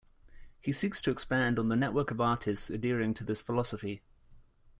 [0.59, 4.01] He seeks to expand on the network of artists adhering to this philosophy.